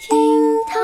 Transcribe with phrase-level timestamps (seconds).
[0.00, 0.16] 厅
[0.66, 0.80] 堂，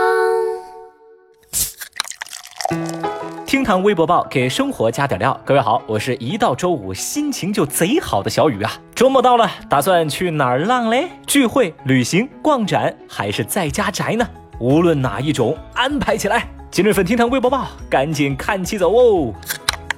[3.47, 5.41] 厅堂微博报给生活加点料。
[5.43, 8.71] 各位好，我是一到周五心情就贼好的小雨啊。
[8.95, 11.09] 周末到了，打算去哪儿浪嘞？
[11.27, 14.29] 聚会、旅行、逛展，还是在家宅呢？
[14.61, 16.47] 无论哪一种，安排起来。
[16.71, 19.33] 今日份厅堂微博报，赶紧看起走哦。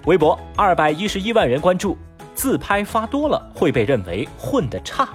[0.06, 1.98] 微博二百一十一万人关注，
[2.36, 5.08] 自拍发多了会被认为混得差。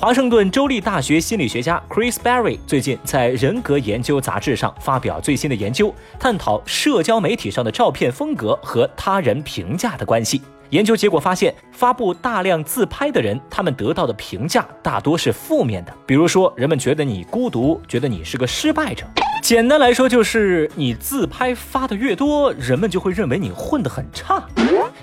[0.00, 10.40] 华盛顿州立大学心理学家 Chris Berry 最近在《人格研究》杂志上发表最新的研究，探讨社交媒体上的照片风格和他人评价的关系。
[10.70, 15.94] 研究结果发现，发布大量自拍的人，他们得到的评价大多是负面的。
[16.06, 19.04] 比如说，人们觉得你孤独，觉得你是个失败者。
[19.42, 24.42] 简单来说，就是你自拍发的越多，人们就会认为你混得很差。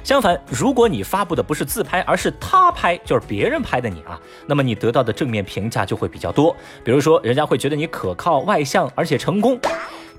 [0.03, 6.55] 相反，如果你发布的不是自拍，而是他拍，就是别人拍的你啊，那么你得到的正面评价就会比较多。
[6.83, 9.59] 比如说，人家会觉得你可靠、外向，而且成功。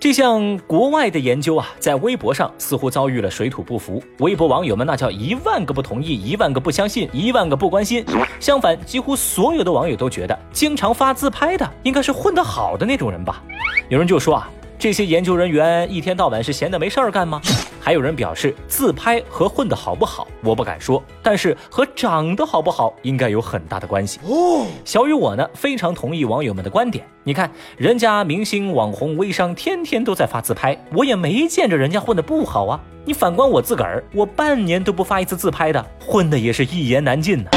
[0.01, 4.01] 这项国外的研究啊，在微博上似乎遭遇了水土不服。
[4.21, 8.05] 微博网友们那叫一万个不同意，一万个不相信，一万个不关心。
[8.39, 13.43] 相反，几乎所有的网友都觉得，经常发自拍的应该是混得好的那种人吧。
[13.89, 14.49] 有人就说啊。
[14.81, 17.41] 这些研究人员一天到晚是闲得没事儿干吗？
[17.89, 24.67] 还有人表示，自拍和混得好不好，我不敢说，但是和长得好不好应该有很大的关系哦。
[24.85, 27.03] 小雨我呢，非常同意网友们的观点。
[27.25, 32.79] 你看，人家明星、网红、微商天天都在发自拍，我也没见着人家混得不好啊。
[33.07, 37.51] 你反观我自个儿，我半年都不发一次自拍的，混的也是一言难尽呢。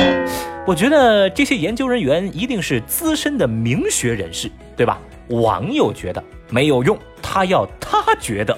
[0.65, 4.97] 我觉得这些研究人员一定是资深的名学人士，对吧？
[5.27, 6.97] 网友觉得没有用。
[7.21, 8.57] 他要他觉得。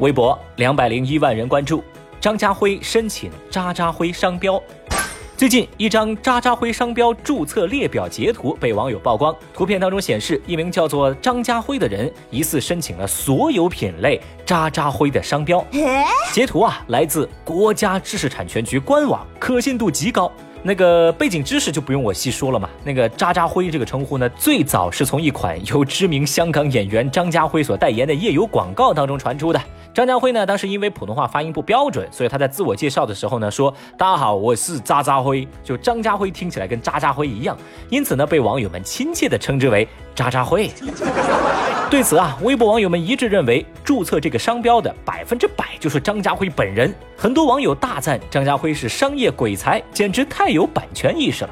[0.00, 1.84] 微博两百零一万人关注，
[2.18, 4.60] 张家辉申请渣渣辉商标。
[5.36, 15.62] 最近一张渣渣辉商标注册列表截图被网友曝光，图片当中显示一名叫做张家辉的人疑似申请了所有品类渣渣辉的商标。
[16.32, 20.32] 截图啊来自国家知识产权局官网，可信度极高。
[20.62, 22.68] 那个背景知识就不用我细说了嘛。
[22.84, 29.60] 那个渣渣辉这个称呼呢，最早是从一款由知名香港演员张家辉所代言的夜游广告当中传出的。
[29.92, 37.56] 张家辉呢，当时因为普通话发音不标准，所以他在自我介绍的时候呢说：“大家好，我是渣渣辉。”就张家辉听起来跟渣渣辉一样，
[37.88, 40.70] 因此呢被网友们亲切地称之为渣渣辉。
[41.90, 46.94] 对此啊，微博网友们一致认为，注册这个商标的百分之百就是张家辉本人。
[47.16, 51.50] 很多网友大赞张家辉是商业鬼才，简直太有版权意识了。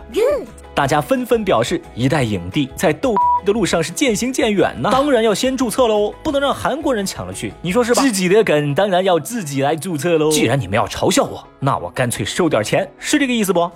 [0.78, 3.12] 大家纷纷表示，一代影帝在斗
[3.44, 8.00] 的路上是渐行渐远呢，当然要先注册喽，不能让韩国人抢了去，你说是吧？
[8.00, 10.30] 自己的梗当然要自己来注册喽。
[10.30, 13.68] 既然你们要嘲笑我，那我干脆收点钱，是这个意思不？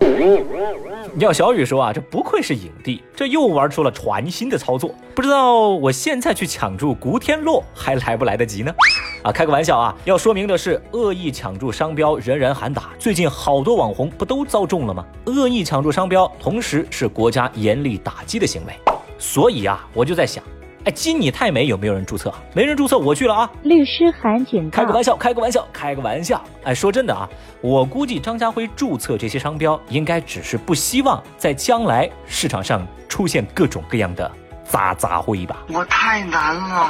[1.18, 8.72] 要小雨说啊，这不愧是影帝，这又玩出了全新的操作，不知道我现在去抢注古天乐还来不来得及呢？
[9.22, 9.94] 啊，开个玩笑啊！
[10.04, 12.90] 要说明的是，恶意抢注商标，人人喊打。
[12.98, 15.04] 最近好多网红不都遭中了吗？
[15.26, 18.74] 恶意抢注商标，同时是国家严厉打击的行为。
[19.18, 20.42] 所以啊，我就在想，
[20.84, 22.34] 哎，金你太美有没有人注册？
[22.52, 23.48] 没人注册，我去了啊！
[23.62, 24.78] 律师函警告。
[24.78, 26.42] 开个玩笑，开个玩笑，开个玩笑。
[26.64, 27.28] 哎，说真的啊，
[27.60, 34.28] 我估计张家辉注册这些商标，应该只是不希望在将来市场上出现各种各样的
[34.68, 35.64] 渣渣辉吧。
[35.72, 36.88] 我太难了。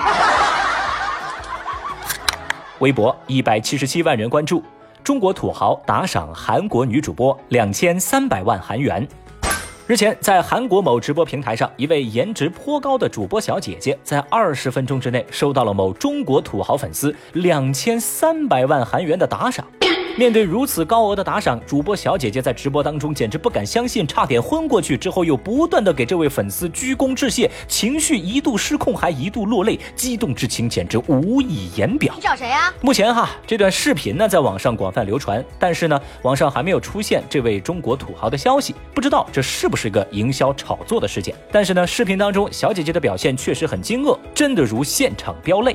[2.82, 4.60] 微博一百七十七万人关注，
[5.04, 9.06] 中国土豪打赏韩国女主播两千三百万韩元。
[9.86, 19.64] 日前，在韩国某直播平台上，一位颜值颇高的主播小姐姐，在二十分钟之内收到了某中国土豪粉丝两千三百万韩元的打赏。
[20.16, 24.96] 面对如此高额的打赏，主播小姐姐在直播当中简直不敢相信，差点昏过去。
[24.96, 32.12] 之后又不断的给这位粉丝鞠躬致谢，情绪一度失控，还一度落泪，激动之情简直无以言表。
[32.14, 32.72] 你找谁啊？
[32.82, 41.34] 目前哈，这段视频呢在网上广泛流传，但是呢，网上还没有出现这位中国土豪的消息，不知道这是不是个营销炒作的事件。
[41.50, 45.74] 但是呢，视频当中小姐姐的表现确实很惊愕，真的如现场飙泪。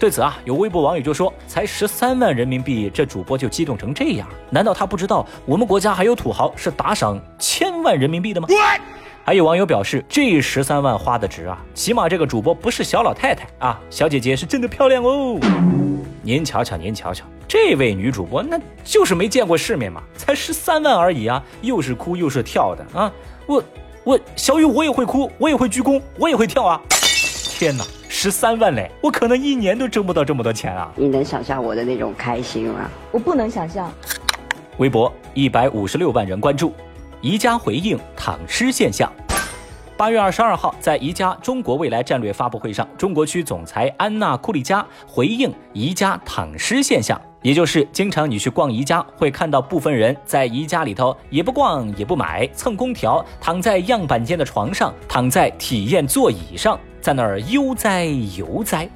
[0.00, 4.28] 对此啊，有微博网友就说：“才十三万人民币，这主播就激动成这样？
[4.50, 8.48] 难道他不知道我们国家还有土豪是打赏千万人民币的吗？”
[9.24, 15.38] 还有网友表示：“这十三万花的值啊，起码这个主播不是小老太太啊，小姐姐是真的漂亮哦。”
[16.20, 23.12] 您瞧瞧，您瞧瞧，这位女主播那就是没见过世面嘛，才十三万而已啊，又是哭又是跳的啊！
[23.46, 23.62] 我
[24.04, 26.80] 我小雨我也会哭，我也会鞠躬，我也会跳啊！
[27.56, 27.84] 天哪！
[28.08, 30.90] 十三万嘞，我可能一年都挣不到这么多钱啊！
[30.96, 32.90] 你能想象我的那种开心吗？
[33.12, 33.88] 我不能想象。
[34.78, 36.72] 微博一百五十六万人关注，
[37.20, 39.10] 宜家回应躺尸现象。
[39.96, 58.88] 八月二十二号，在宜家中国未来战略发布会上，中国区总裁安娜库利加回应宜家躺尸现象，也就是经常你去逛宜家，会看到部分人在宜家里头也不逛也不买，蹭空调，躺在样板间的床上，躺在体验座椅上，在那儿悠哉悠哉。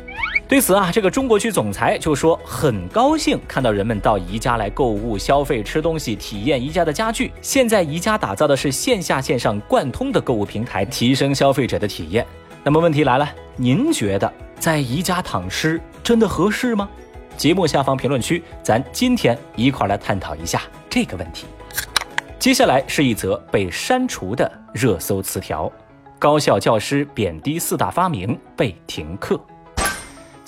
[0.49, 7.31] 对此啊，这个中国区总裁就说很高兴看到人们到宜家来购物、消费、吃东西、体验宜家的家具。
[7.43, 12.27] 现在宜家打造的是线下线上贯通的购物平台，提升消费者的体验。
[12.65, 16.89] 那么问题来了，您觉得在宜家躺尸真的合适吗？
[17.37, 21.45] 节目下方评论区，咱今天一块来探讨一下这个问题。
[22.39, 25.71] 接下来是一则被删除的热搜词条：
[26.19, 29.41] 高校教师贬低四大发明被停课。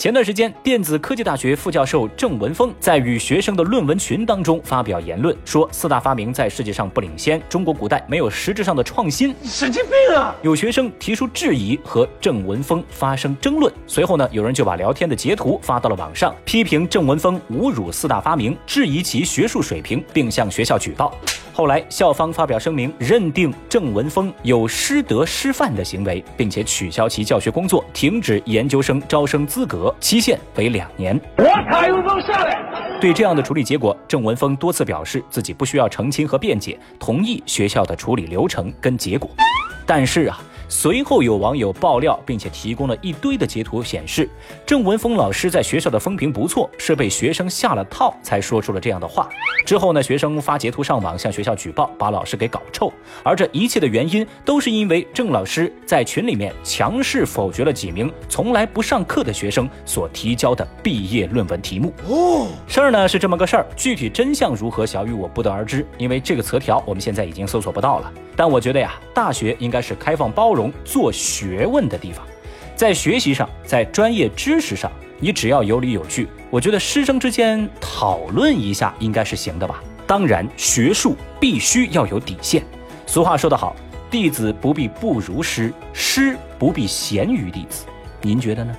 [0.00, 10.35] 前段时间，电子科技大学副教授郑文峰在与学生的论文群当中发表言论，说四大发明在世界上不领先，中国古代没有实质上的创新，神经病啊！
[10.41, 21.14] 有学生提出质疑和郑文峰发生争论，随后呢，有人就把聊天的截图发到了网上，批评郑文峰侮辱四大发明，质疑其学术水平，并向学校举报。
[21.52, 31.19] 后来，校方发表声明，认定郑文峰有师德师范的行为，并且取消其教学工作，停止研究生招生资格，期限为两年。
[33.00, 39.31] 对这样的处理结果，郑文峰多次表示自己不需要澄清和辩解，同意学校的处理流程跟结果。
[39.87, 40.40] 但是啊。
[40.70, 44.26] 随后有网友爆料，并且提供了一堆的截图，显示
[44.64, 49.28] 郑文峰老师在学校的风评不错，是被学生下了套才说出了这样的话。
[49.67, 52.90] 之后呢，学生发截图上网向学校举报，把老师给搞臭。
[53.25, 61.93] 而这一切的原因，都是因为郑老师在群里面强势否决了几名从来不上课的学生所提交的毕业论文题目。
[62.08, 68.12] 哦，事儿呢是这么个事儿，具体真相如何，小雨我不得而知，因为这个词条我们现在已经搜索不到了。
[68.37, 70.72] 但我觉得呀，大学应该是开放包容。
[70.84, 72.26] 做学问的地方，
[72.76, 79.82] 在学习上，在专业知识上，你只要有理有据，我觉得师生之间讨论一下应该是行的吧。
[80.06, 82.62] 当然，学术必须要有底线。
[83.06, 83.74] 俗话说得好，
[84.10, 87.86] 弟子不必不如师，师不必贤于弟子。
[88.20, 88.76] 您觉得呢？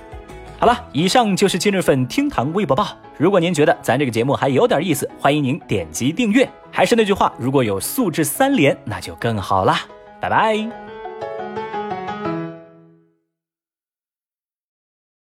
[0.58, 2.96] 好了，以上就是今日份厅堂微博报。
[3.18, 6.48] 如果您觉得咱这个节目还有点意思，欢迎您点击订阅。
[6.70, 9.76] 还是那句话，如果有素质三连，那就更好了。
[10.20, 10.91] 拜拜。